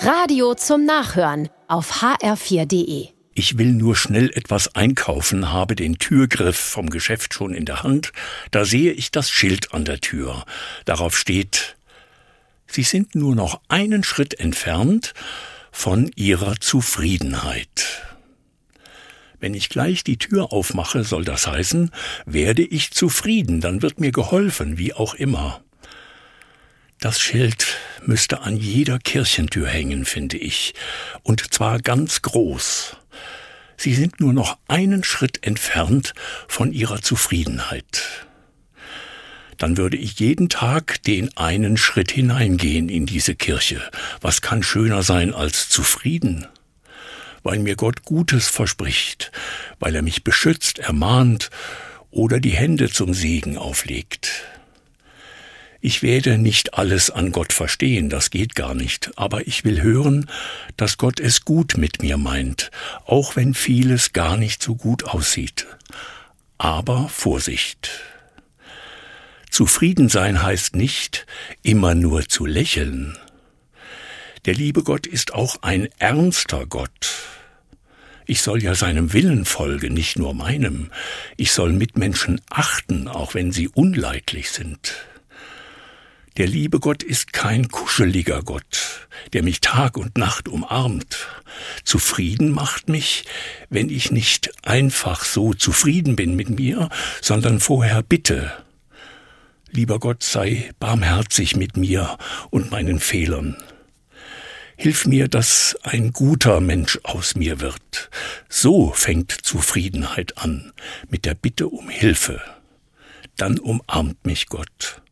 [0.00, 3.08] Radio zum Nachhören auf hr4.de.
[3.34, 8.12] Ich will nur schnell etwas einkaufen, habe den Türgriff vom Geschäft schon in der Hand.
[8.52, 10.44] Da sehe ich das Schild an der Tür.
[10.84, 11.76] Darauf steht,
[12.68, 15.14] Sie sind nur noch einen Schritt entfernt
[15.72, 18.02] von Ihrer Zufriedenheit.
[19.40, 21.90] Wenn ich gleich die Tür aufmache, soll das heißen,
[22.24, 25.60] werde ich zufrieden, dann wird mir geholfen, wie auch immer.
[27.00, 30.74] Das Schild müsste an jeder Kirchentür hängen, finde ich,
[31.22, 32.96] und zwar ganz groß.
[33.76, 36.12] Sie sind nur noch einen Schritt entfernt
[36.48, 38.26] von ihrer Zufriedenheit.
[39.58, 43.80] Dann würde ich jeden Tag den einen Schritt hineingehen in diese Kirche.
[44.20, 46.48] Was kann schöner sein als zufrieden?
[47.44, 49.30] Weil mir Gott Gutes verspricht,
[49.78, 51.50] weil er mich beschützt, ermahnt
[52.10, 54.44] oder die Hände zum Segen auflegt.
[55.80, 60.28] Ich werde nicht alles an Gott verstehen, das geht gar nicht, aber ich will hören,
[60.76, 62.72] dass Gott es gut mit mir meint,
[63.06, 65.66] auch wenn vieles gar nicht so gut aussieht.
[66.58, 67.90] Aber Vorsicht.
[69.50, 71.26] Zufrieden sein heißt nicht,
[71.62, 73.16] immer nur zu lächeln.
[74.46, 77.14] Der liebe Gott ist auch ein ernster Gott.
[78.26, 80.90] Ich soll ja seinem Willen folgen, nicht nur meinem.
[81.36, 84.94] Ich soll Mitmenschen achten, auch wenn sie unleidlich sind.
[86.38, 91.26] Der liebe Gott ist kein kuscheliger Gott, der mich Tag und Nacht umarmt.
[91.82, 93.24] Zufrieden macht mich,
[93.70, 98.52] wenn ich nicht einfach so zufrieden bin mit mir, sondern vorher bitte.
[99.72, 102.16] Lieber Gott, sei barmherzig mit mir
[102.50, 103.56] und meinen Fehlern.
[104.76, 108.10] Hilf mir, dass ein guter Mensch aus mir wird.
[108.48, 110.72] So fängt Zufriedenheit an,
[111.10, 112.40] mit der Bitte um Hilfe.
[113.36, 115.02] Dann umarmt mich Gott